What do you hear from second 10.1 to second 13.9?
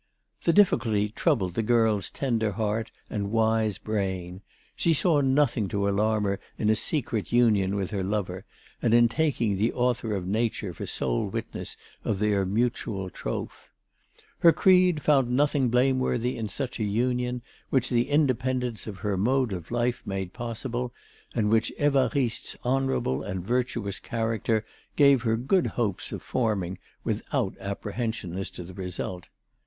of nature for sole witness of their mutual troth.